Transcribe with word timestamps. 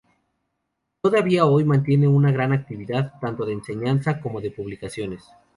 Todavía 1.03 1.45
hoy 1.45 1.63
mantiene 1.63 2.07
una 2.07 2.31
gran 2.31 2.53
actividad 2.53 3.19
tanto 3.21 3.45
de 3.45 3.53
enseñanza 3.53 4.19
como 4.19 4.41
de 4.41 4.49
publicaciones. 4.49 5.29